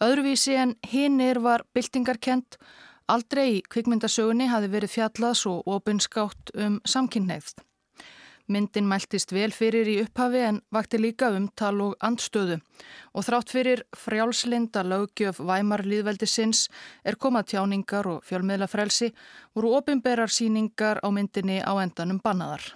[0.04, 2.58] Öðruvísi en hinn er var byltingarkent.
[3.10, 7.56] Aldrei í kvikmyndasögunni hafi verið fjallað svo opinskátt um samkynneigð.
[8.52, 12.58] Myndin mæltist vel fyrir í upphafi en vakti líka umtal og andstöðu
[13.16, 16.66] og þrátt fyrir frjálslinda lögjöf væmar líðveldi sinns
[17.08, 19.14] er komað tjáningar og fjölmiðla frelsi
[19.56, 22.74] voru ofinberar síningar á myndinni á endanum bannaðar.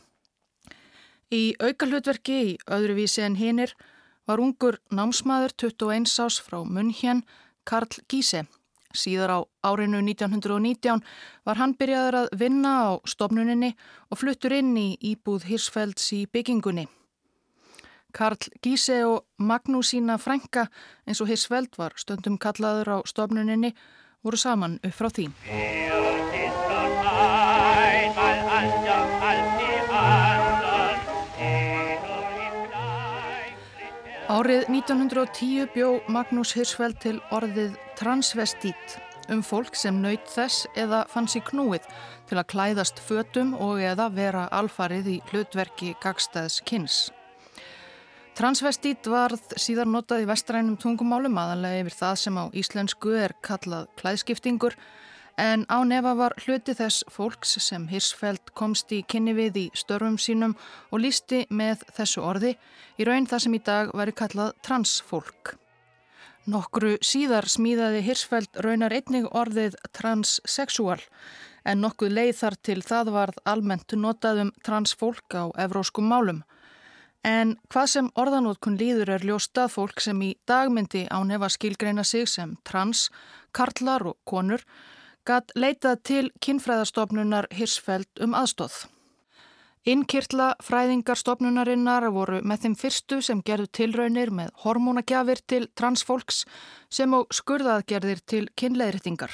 [1.35, 3.75] Í auka hlutverki í öðruvísi en hinnir
[4.27, 7.25] var ungur námsmaður 21 ás frá Munhjön
[7.67, 8.47] Karl Gíse
[8.97, 11.03] Síðar á árinu 1919
[11.45, 13.73] var hann byrjaður að vinna á stopnuninni
[14.11, 16.87] og fluttur inn í íbúð Hirsfelds í byggingunni.
[18.17, 20.67] Karl Gíse og Magnúsína Frænka
[21.05, 23.75] eins og Hirsfeld var stundum kallaður á stopnuninni
[24.23, 25.29] voru saman upp frá því.
[34.27, 38.97] Árið 1910 bjó Magnús Hirsfeld til orðið transvestít
[39.31, 41.85] um fólk sem naut þess eða fann sér knúið
[42.27, 46.97] til að klæðast fötum og eða vera alfarið í hlutverki gagstæðs kynns.
[48.35, 53.87] Transvestít varð síðan notað í vestrænum tungumálum aðalega yfir það sem á íslensku er kallað
[54.03, 54.75] klæðskiptingur
[55.37, 60.17] en á nefa var hluti þess fólks sem Hirsfeld komst í kynni við í störfum
[60.17, 60.57] sínum
[60.89, 62.55] og lísti með þessu orði
[62.97, 65.53] í raun það sem í dag væri kallað transfólk.
[66.47, 71.01] Nokkru síðar smíðaði Hirsfeld raunar einnig orðið transsexual
[71.67, 76.45] en nokkuð leið þar til það varð almennt notaðum transfólk á evróskum málum.
[77.27, 82.29] En hvað sem orðanótkun líður er ljóstað fólk sem í dagmyndi á nefa skilgreina sig
[82.31, 83.09] sem trans,
[83.51, 84.63] karlar og konur
[85.27, 88.85] gatt leitað til kinnfræðastofnunar Hirsfeld um aðstóð.
[89.87, 96.41] Innkirtla fræðingarstofnunarinnar voru með þeim fyrstu sem gerðu tilraunir með hormónagjafir til transfólks
[96.91, 99.31] sem og skurðaðgerðir til kinnleðritingar.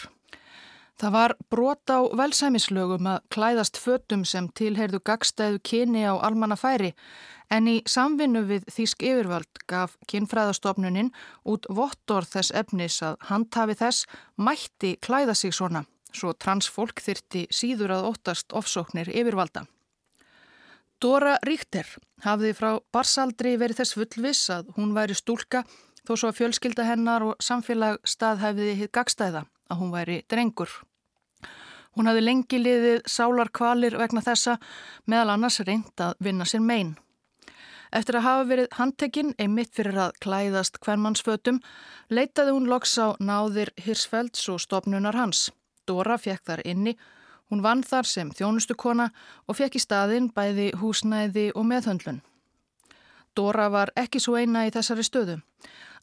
[1.01, 6.93] Það var brot á velsæmislögum að klæðast fötum sem tilheyrðu gagstæðu kyni á almanna færi
[7.53, 11.11] en í samvinnu við Þísk yfirvöld gaf kynfræðastofnunin
[11.49, 17.95] út vottor þess efnis að handhafi þess mætti klæða sig svona svo transfólk þyrti síður
[17.95, 19.65] að óttast ofsóknir yfirvalda.
[21.01, 21.89] Dora Ríkter
[22.23, 25.63] hafði frá barsaldri verið þess fullvis að hún væri stúlka
[26.05, 30.71] þó svo að fjölskylda hennar og samfélag staðhæfiði hitt gagstæða að hún væri drengur.
[31.93, 34.57] Hún hafði lengi liðið sálar kvalir vegna þessa
[35.05, 36.95] meðal annars reynd að vinna sér megin.
[37.93, 41.59] Eftir að hafa verið handtekinn einmitt fyrir að klæðast hvernmannsfötum
[42.09, 45.51] leitaði hún loks á náðir Hirsfelds og stopnunar hans.
[45.85, 46.95] Dora fekk þar inni,
[47.51, 49.11] hún vann þar sem þjónustukona
[49.45, 52.23] og fekk í staðin bæði húsnæði og meðhöndlun.
[53.37, 55.37] Dora var ekki svo eina í þessari stöðu.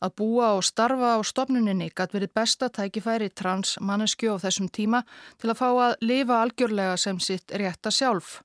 [0.00, 5.02] Að búa og starfa á stopnuninni gæti verið besta tækifæri transmannesku á þessum tíma
[5.36, 8.40] til að fá að lifa algjörlega sem sitt rétta sjálf.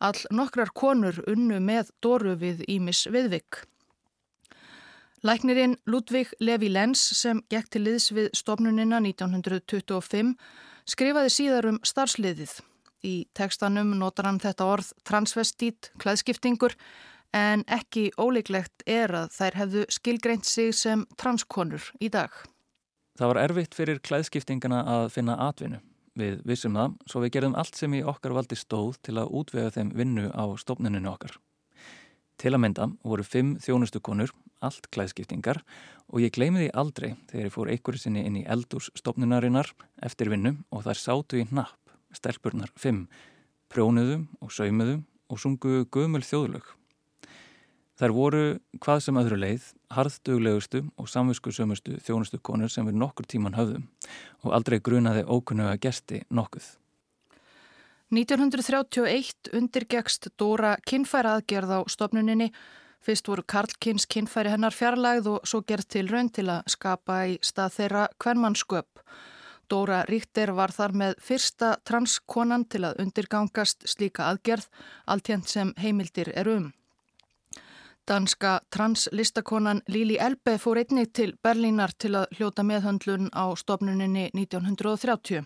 [0.00, 3.66] All nokkrar konur unnu með Dóru við Ímis Viðvik.
[5.26, 10.36] Læknirinn Ludvig Levi Lenz sem gekk til liðs við stopnunina 1925
[10.88, 12.52] skrifaði síðar um starfsliðið.
[13.02, 16.74] Í tekstanum notar hann þetta orð transvestít, klæðskiptingur
[17.34, 22.32] en ekki óleiklegt er að þær hefðu skilgreint sig sem transkonur í dag.
[23.18, 25.80] Það var erfitt fyrir klæðskiptingana að finna atvinnu.
[26.18, 29.74] Við vissum það, svo við gerðum allt sem í okkar valdi stóð til að útvega
[29.74, 31.36] þeim vinnu á stofnuninu okkar.
[32.38, 34.30] Til að mynda voru fimm þjónustukonur,
[34.62, 35.60] allt klæðskiptingar
[36.10, 39.70] og ég gleymi því aldrei þegar ég fór einhverju sinni inn í eldús stofnunarinnar
[40.02, 41.78] eftir vinnu og þar sátu í napp,
[42.14, 43.06] stelpurnar fimm,
[43.70, 46.74] prjónuðu og saumiðu og sungu gömul þjóðlög
[47.98, 48.42] Þær voru
[48.78, 53.88] hvað sem öðru leið, harðduglegustu og samvisku sömustu þjónustu konur sem við nokkur tíman höfðum
[54.46, 56.68] og aldrei grunaði ókunnuga gesti nokkuð.
[58.14, 62.52] 1931 undirgekst Dóra kinnfæra aðgerð á stopnuninni.
[63.04, 67.36] Fyrst voru Karlkins kinnfæri hennar fjarlægð og svo gerð til raun til að skapa í
[67.42, 69.04] stað þeirra hvernmannsköp.
[69.68, 74.70] Dóra Ríkter var þar með fyrsta transkonan til að undirgangast slíka aðgerð,
[75.04, 76.72] alltjent sem heimildir er um.
[78.08, 85.44] Danska translistakonan Lili Elbe fór einnig til Berlínar til að hljóta meðhöndlun á stofnuninni 1930.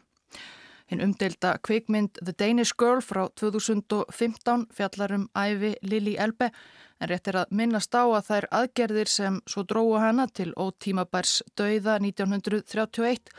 [0.86, 6.52] Hinn umdelda kveikmynd The Danish Girl frá 2015 fjallar um æfi Lili Elbe
[7.00, 11.42] en rétt er að minnast á að þær aðgerðir sem svo dróðu hana til ótímabærs
[11.58, 13.34] dauða 1931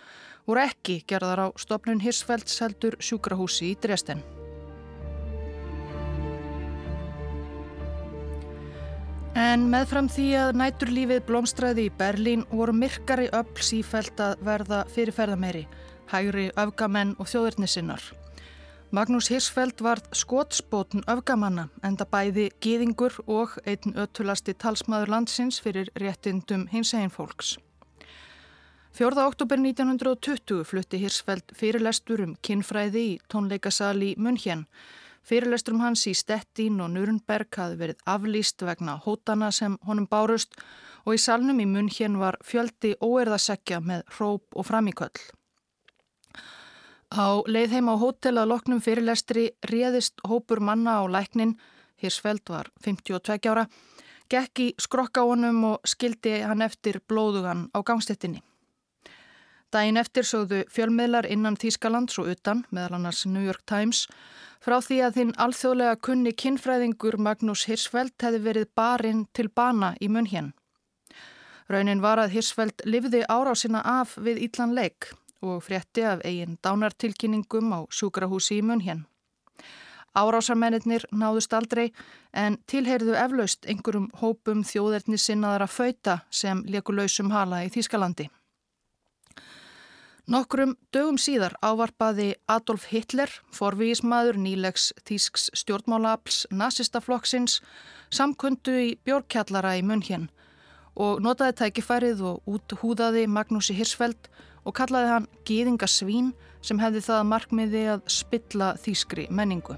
[0.48, 4.43] voru ekki gerðar á stofnun Hirsfelds heldur sjúkrahúsi í Dresden.
[9.34, 15.64] En meðfram því að næturlífið blómstræði í Berlín voru myrkari öll sífælt að verða fyrirferðameiri,
[16.12, 18.04] hægri öfgamenn og þjóðurnisinnar.
[18.94, 26.68] Magnús Hirsfeld varð skotspótn öfgamanna enda bæði gýðingur og einn öttulasti talsmaður landsins fyrir réttindum
[26.70, 27.56] hins einn fólks.
[28.94, 29.18] 4.
[29.18, 34.68] oktober 1920 flutti Hirsfeld fyrirlestur um kinnfræði í tónleikasali München
[35.24, 40.58] Fyrirlesturum hans í Stettin og Nürnberg hafi verið aflýst vegna hótana sem honum bárust
[41.06, 45.24] og í salnum í munn hérn var fjöldi óerðasekja með hróp og framíköll.
[47.14, 51.56] Á leið heim á hótel að loknum fyrirlestri réðist hópur manna á læknin,
[52.02, 53.68] Hirsfeld var 52 ára,
[54.28, 58.42] gekk í skrokka honum og skildi hann eftir blóðugan á gangstettinni.
[59.74, 64.04] Dæin eftir sögðu fjölmiðlar innan Þýskalands og utan, meðal annars New York Times,
[64.62, 70.12] frá því að þinn alþjóðlega kunni kinnfræðingur Magnús Hirsfeld hefði verið barinn til bana í
[70.14, 70.52] munn hér.
[71.74, 75.10] Raunin var að Hirsfeld livði ára á sína af við Íllan leik
[75.42, 79.02] og frétti af eigin dánartilkynningum á sjúkrahúsi í munn hér.
[80.14, 81.88] Árásarmennir náðust aldrei
[82.30, 88.30] en tilheyrðu eflaust einhverjum hópum þjóðerni sinnaðara fauta sem leku lausum hala í Þýskalandi.
[90.24, 97.58] Nokkrum dögum síðar ávarpaði Adolf Hitler, forvísmaður nýlegs þýsks stjórnmálaapls nazistaflokksins,
[98.08, 100.30] samkundu í bjórkjallara í munn
[100.96, 104.30] og notaði tækifærið og úthúðaði Magnúsi Hirsfeld
[104.64, 109.76] og kallaði hann Gýðingasvín sem hefði það markmiði að spilla þýskri menningu.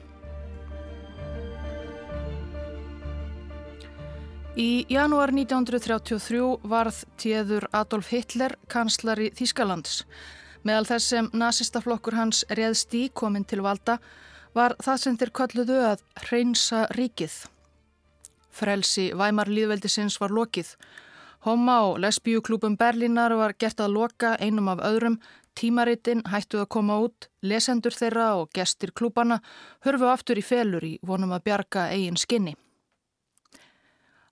[4.56, 10.06] Í janúar 1933 varð tíður Adolf Hitler kanslari Þýskalands.
[10.64, 13.98] Meðal þess sem nazistaflokkur hans réðst í komin til valda
[14.56, 17.36] var það sem þeir kölluðu að hreinsa ríkið.
[18.56, 20.72] Frelsi Væmar líðveldisins var lokið.
[21.44, 25.20] Homa og lesbíuklúpum Berlínar var gert að loka einum af öðrum,
[25.60, 29.44] tímaritin hættuð að koma út, lesendur þeirra og gestir klúbana
[29.84, 32.56] hörfu aftur í felur í vonum að bjarga eigin skinni.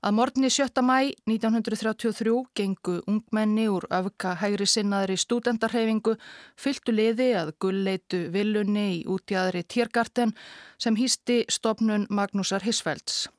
[0.03, 0.81] Að morgunni 7.
[0.83, 6.17] mæ 1933 gengu ungmenni úr öfka hægri sinnaðri stúdendarhefingu
[6.59, 10.35] fylgtu liði að gulleitu villunni í útjæðri Tiergarten
[10.75, 13.29] sem hýsti stopnun Magnúsar Hissfelds.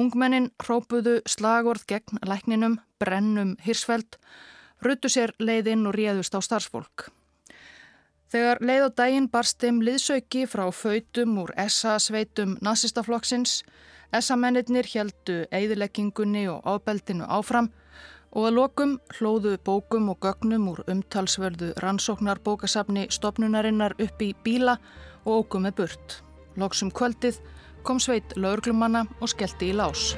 [0.00, 4.16] Ungmennin hrópuðu slagorð gegn lækninum, brennum Hissfeld,
[4.80, 7.10] ruttu sér leiðinn og réðust á starfsfólk.
[8.32, 13.60] Þegar leið á daginn barst þeim liðsauki frá fautum úr SA-sveitum nazistaflokksins,
[14.14, 17.70] SA-mennir heldu eigðileggingunni og ábeldinu áfram
[18.34, 24.76] og að lokum hlóðu bókum og gögnum úr umtalsverðu rannsóknar bókasafni stopnunarinnar upp í bíla
[25.24, 26.18] og ógum með burt.
[26.58, 27.40] Lóksum kvöldið
[27.82, 30.14] kom sveit laurglumanna og skellti í lás.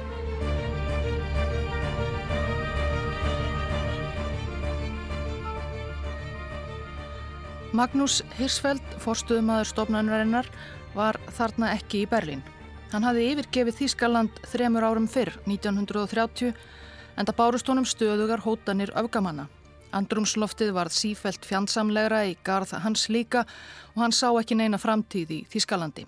[7.77, 10.47] Magnús Hirsfeld, forstuðumadur stofnanverðinnar,
[10.95, 12.45] var þarna ekki í Berlín.
[12.87, 16.53] Hann hafði yfirgefið Þískaland þremur árum fyrr, 1930,
[17.19, 19.49] en það bárust honum stöðugar hótanir öfgamanna.
[19.97, 23.43] Andrumsloftið varð sífelt fjandsamlegra í garð hans líka
[23.95, 26.05] og hann sá ekki neina framtíð í Þískalandi.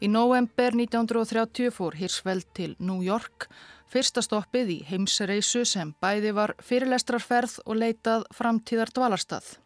[0.00, 3.50] Í november 1930 fór Hirsfeld til New York,
[3.92, 9.58] fyrsta stoppið í heimsreisu sem bæði var fyrirlestrarferð og leitað framtíðar dvalarstað.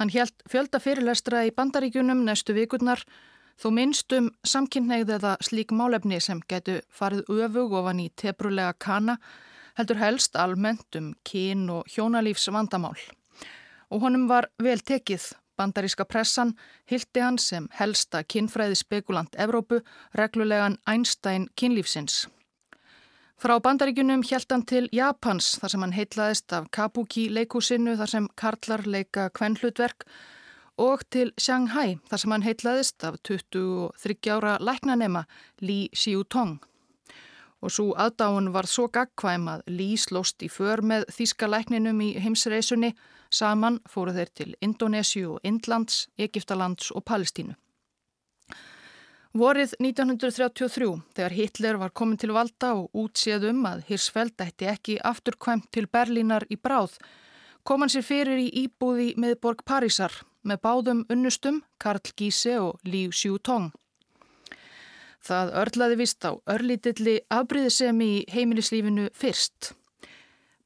[0.00, 3.04] Hann helt fjölda fyrirlestra í bandaríkunum næstu vikurnar
[3.60, 9.18] þó minnstum samkynneið eða slík málefni sem getu farið öfug ofan í tebrulega kana
[9.76, 12.96] heldur helst almennt um kyn og hjónalífs vandamál.
[13.90, 15.32] Og honum var vel tekið.
[15.60, 16.54] Bandaríska pressan
[16.88, 19.82] hildi hann sem helsta kynfræði spekulant Evrópu
[20.16, 22.28] reglulegan Einstein kynlífsins.
[23.40, 28.28] Frá bandaríkunum hjælt hann til Japans þar sem hann heitlaðist af Kabuki leikúsinu þar sem
[28.40, 30.39] Karlar leika kvennhlutverk og
[31.10, 35.26] til Shanghai þar sem hann heitlaðist af 23 ára læknanema
[35.60, 36.58] Li Xiutong.
[37.60, 42.14] Og svo aðdáun var svo gagkvæm að Li slóst í för með þýska lækninum í
[42.24, 42.94] heimsreisunni,
[43.30, 47.52] saman fóru þeir til Indonésiu og Indlands, Egiptalands og Palestínu.
[49.36, 54.96] Vorið 1933, þegar Hitler var komin til valda og útséð um að Hirsfeld ætti ekki
[55.04, 56.96] afturkvæmt til Berlínar í bráð,
[57.62, 63.12] kom hann sér fyrir í íbúði meðborg Parísar með báðum unnustum Karl Giese og Liu
[63.12, 63.70] Xiutong.
[65.20, 69.74] Það örlaði vist á örlítilli afbríðisemi í heimilislífinu fyrst.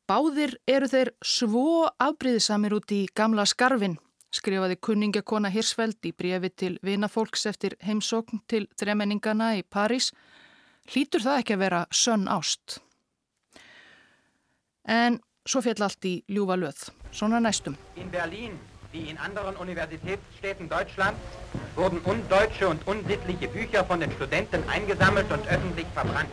[0.07, 3.97] Báðir eru þeir svo afbríðisamir út í gamla skarfin
[4.35, 10.11] skrifaði kunningakona Hirsveld í brefi til vinafólks eftir heimsókn til þremenningana í París,
[10.91, 12.79] hlýtur það ekki að vera sönn ást.
[14.85, 17.77] En svo fjall allt í ljúfa löð, svona næstum.
[17.97, 18.59] In Berlin,
[18.95, 21.21] wie in anderen Universitätsstädten Deutschlands,
[21.75, 26.31] wurden undeutsche und unsittliche Bücher von den Studenten eingesammelt und öffentlich verbrannt.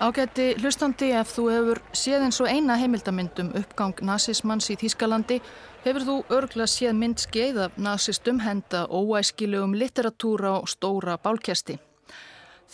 [0.00, 5.38] Ágætti hlustandi ef þú hefur séð eins og eina heimildamindum uppgang nazismanns í Þýskalandi
[5.86, 11.78] hefur þú örgla séð mynd skeið af nazistum henda óæskilegum litteratúra og stóra bálkjasti.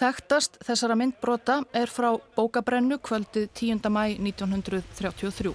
[0.00, 3.84] Þekktast þessara myndbrota er frá bókabrennu kvöldið 10.
[3.92, 5.52] mæ 1933.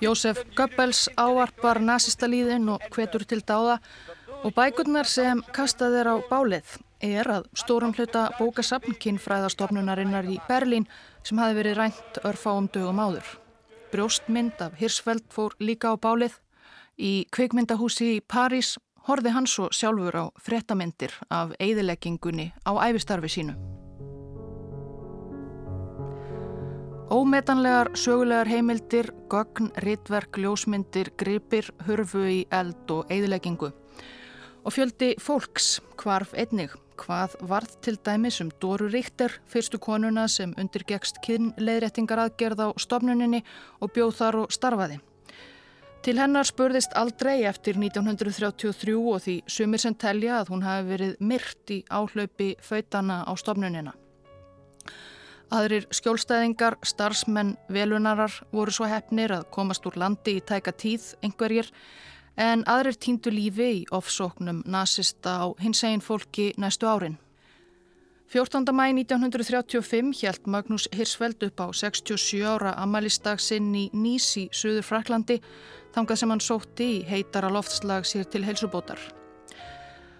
[0.00, 3.80] Jósef Goebbels áarpar nazistalíðin og hvetur til dáða
[4.44, 10.86] Og bækurnar sem kastað er á bálið er að stórum hluta bókasapn kynfræðastofnunarinnar í Berlín
[11.26, 13.26] sem hafi verið rænt örfáum dögum áður.
[13.92, 16.38] Brjóstmynd af Hirsfeld fór líka á bálið.
[16.96, 18.76] Í kveikmyndahúsi í París
[19.08, 23.75] horfi hans og sjálfur á frettamyndir af eigðileggingunni á æfistarfi sínu.
[27.06, 33.68] Ómetanlegar sögulegar heimildir, gögn, rittverk, ljósmyndir, gripir, hurfu í eld og eigðileggingu.
[34.66, 40.54] Og fjöldi fólks hvarf einnig hvað varð til dæmis um Dóru Ríkter, fyrstu konuna sem
[40.58, 43.44] undirgekst kynleðréttingar aðgerð á stofnuninni
[43.78, 44.98] og bjóð þar og starfaði.
[46.02, 51.14] Til hennar spurðist aldrei eftir 1933 og því sumir sem telja að hún hafi verið
[51.20, 53.94] myrt í áhlaupi fautana á stofnunina.
[55.54, 61.70] Aðrir skjólstæðingar, starfsmenn, velunarar voru svo hefnir að komast úr landi í tæka tíð einhverjir
[62.36, 67.16] en aðrir týndu lífi í ofsóknum nazista á hins egin fólki næstu árin.
[68.26, 68.66] 14.
[68.74, 74.82] mæ 1935 hjælt Magnús Hirsfeld upp á 67 ára amalistag sinn í Nís í Suður
[74.82, 75.38] Fraklandi
[75.94, 78.98] þangað sem hann sótti í heitara loftslag sér til heilsubótar.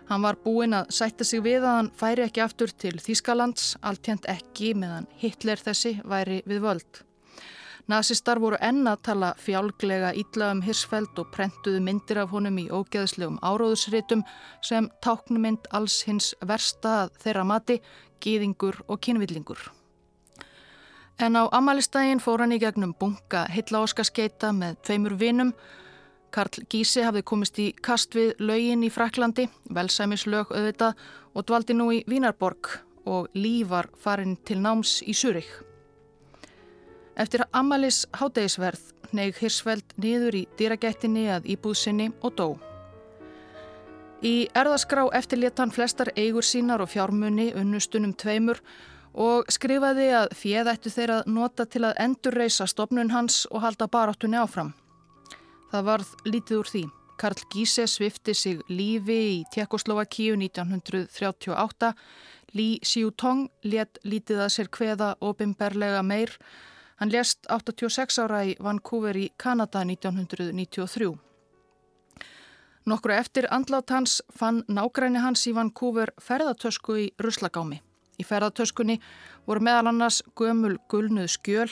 [0.07, 4.29] Hann var búinn að sætta sig við að hann færi ekki aftur til Þýskalands, alltjent
[4.31, 7.01] ekki meðan Hitler þessi væri við völd.
[7.91, 13.39] Nazistar voru enna tala fjálglega ítla um Hirsfeld og prentuðu myndir af honum í ógeðslegum
[13.47, 14.25] áróðusritum
[14.63, 17.79] sem táknumind alls hins versta þeirra mati,
[18.23, 19.59] gýðingur og kynvillingur.
[21.19, 25.55] En á amalistægin fór hann í gegnum bunga hitlaóskaskeita með tveimur vinum
[26.35, 30.99] Karl Gísi hafði komist í kast við laugin í Fraklandi, velsæmislög auðvitað
[31.35, 32.73] og dvaldi nú í Vínarborg
[33.07, 35.49] og lífar farin til náms í Súrik.
[37.17, 42.49] Eftir Amalis hátægisverð neig Hirsveld niður í dýragættinni að íbúðsynni og dó.
[44.25, 48.61] Í erðaskrá eftirléttan flestar eigur sínar og fjármunni unnustunum tveimur
[49.17, 54.75] og skrifaði að fjeðættu þeirra nota til að endurreisa stopnun hans og halda baráttunni áfram.
[55.77, 56.81] Það varð lítið úr því.
[57.21, 61.91] Karl Gíse svifti sig lífi í Tjekkoslovakíu 1938.
[62.57, 66.33] Lý Siutong let lítið að sér kveða ofinberlega meir.
[66.97, 71.11] Hann lést 86 ára í Vancouver í Kanada 1993.
[72.89, 77.83] Nokkru eftir andlát hans fann nágræni hans í Vancouver ferðartösku í Ruslagámi.
[78.17, 78.97] Í ferðartöskunni
[79.45, 81.69] voru meðal annars gömul gulnuð skjöl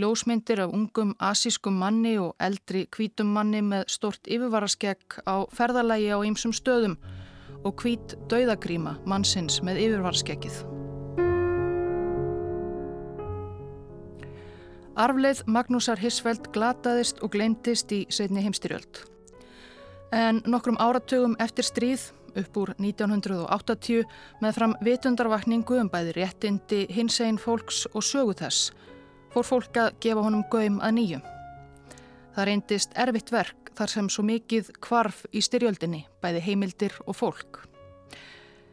[0.00, 6.18] ljósmyndir af ungum asískum manni og eldri kvítum manni með stort yfirvaraskegg á ferðalægi á
[6.24, 6.96] ýmsum stöðum
[7.64, 10.62] og kvít dauðagríma mannsins með yfirvaraskeggið.
[14.92, 19.06] Arfleith Magnúsar Hissveld glataðist og gleymtist í setni heimstyrjöld.
[20.12, 24.04] En nokkrum áratugum eftir stríð, upp úr 1980,
[24.44, 28.74] með fram vitundarvakningu um bæði réttindi, hinsegin fólks og sögu þess,
[29.32, 31.20] fór fólk að gefa honum göym að nýju.
[32.32, 37.62] Það reyndist erfitt verk þar sem svo mikið kvarf í styrjöldinni, bæði heimildir og fólk.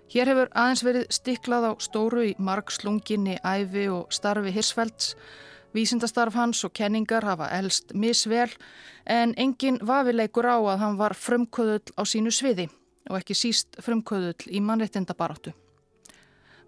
[0.10, 5.14] Hér hefur aðeins verið stiklað á stóru í margslunginni, æfi og starfi Hirsfelds.
[5.76, 8.50] Vísindastarf hans og kenningar hafa elst misvel
[9.06, 12.66] en engin vafileikur á að hann var frumkvöðull á sínu sviði
[13.10, 15.54] og ekki síst frumkvöðull í mannreitindabaráttu.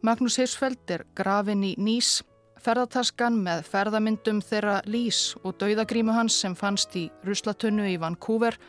[0.06, 2.22] Magnús Hirsfeld er grafin í Nýs
[2.62, 8.60] Ferðartaskan með ferðamyndum þeirra lís og dauðagrímu hans sem fannst í Ruslatunnu í Vancouver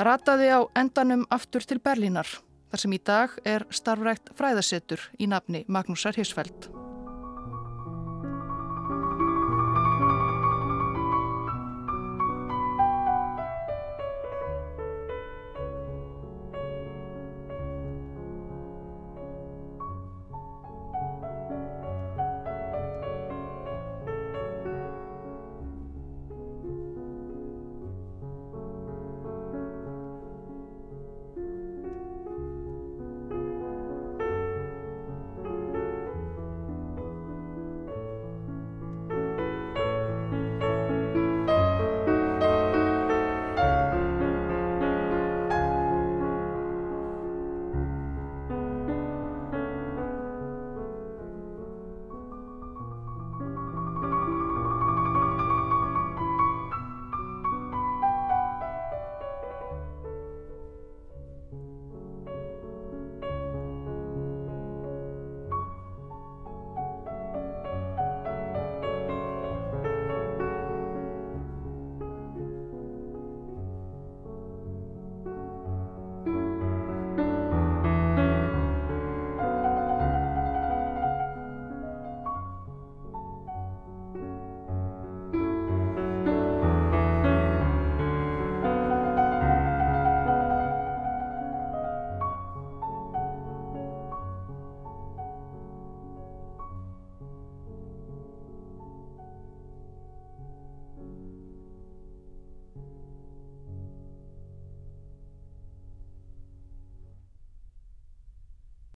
[0.00, 2.30] rataði á endanum aftur til Berlínar
[2.72, 6.79] þar sem í dag er starfrækt fræðasettur í nafni Magnúsar Hirsfeld.